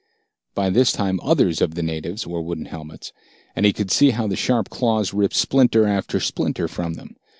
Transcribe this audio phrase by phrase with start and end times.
[0.55, 3.13] By this time, others of the natives wore wooden helmets,
[3.55, 7.17] and he could see how the sharp claws ripped splinter after splinter from them.